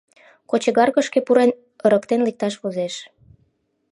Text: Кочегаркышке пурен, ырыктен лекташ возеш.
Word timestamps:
Кочегаркышке 0.49 1.19
пурен, 1.27 1.51
ырыктен 1.85 2.21
лекташ 2.27 2.53
возеш. 2.61 2.95